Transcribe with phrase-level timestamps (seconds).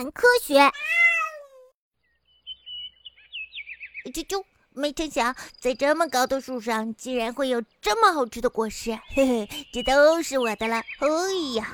[0.00, 0.54] 谈科学。
[4.10, 4.42] 啾啾，
[4.72, 10.76] 没成想在这么高的树上，竟然会有这么好吃的果实，嘿嘿，这都是我的了。
[10.76, 11.68] 哎呀，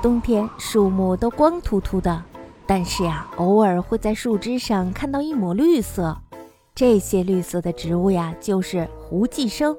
[0.00, 2.22] 冬天树木都光秃秃的，
[2.68, 6.16] 但是呀，偶尔会在树枝上看到一抹绿色。
[6.72, 9.76] 这些绿色的植物呀，就是胡寄生。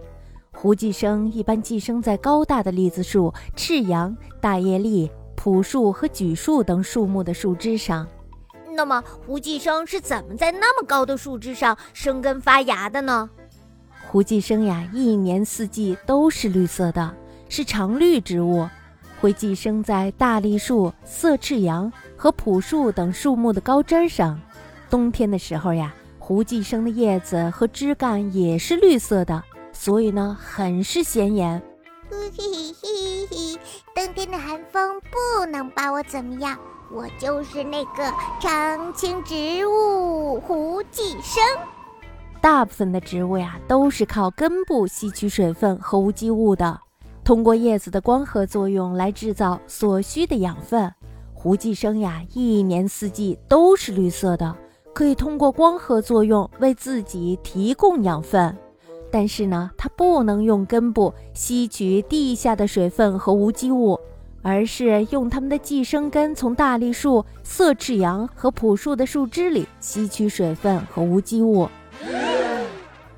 [0.51, 8.05] 胡寄生一般寄生在高大的栗子树、赤杨、大叶栗、朴树和榉树等树木的树枝上。
[8.75, 13.29] 那么，胡寄生是怎么在那么高的树枝上生根发芽的呢？
[14.07, 17.15] 胡寄生呀，一年四季都是绿色的，
[17.49, 18.67] 是常绿植物，
[19.21, 24.39] 会寄生在大栗树、色赤杨和朴树等树木的高枝上。
[24.89, 31.61] 冬天的时候呀，胡寄生的叶子和枝干也是绿色的，所以呢，很是显眼。
[32.09, 32.43] 嘿嘿
[32.81, 33.59] 嘿嘿，
[34.07, 36.57] 冬天的寒风不能把我怎么样。
[36.89, 41.43] 我就是那个常青植物胡寄生。
[42.39, 46.79] 大部分的植物呀，都是靠根部吸取水分和无机物的，
[47.25, 50.89] 通过叶子的光合作用来制造所需的养分。
[51.33, 54.55] 胡寄生呀，一年四季都是绿色的，
[54.93, 58.55] 可以通过光合作用为自己提供养分。
[59.11, 63.99] 但是呢，它不能用根部吸取地下的水分和无机物。
[64.43, 71.67] 而是用它们的寄生根从大栗树、色赤杨和朴树的树枝里吸取水分和无机物。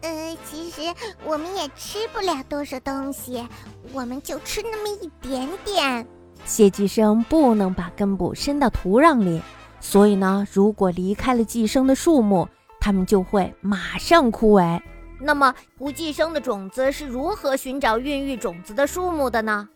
[0.02, 0.82] 呃，其实
[1.24, 3.48] 我们也吃不了多少东西，
[3.94, 6.08] 我们就吃那么一点点。
[6.46, 9.40] 谢寄生不能把根部伸到土壤里，
[9.80, 12.48] 所以呢，如果离开了寄生的树木，
[12.80, 14.82] 它们就会马上枯萎。
[15.22, 19.68] 那么，不寄生的种子是如何寻找孕育种子的树木的呢？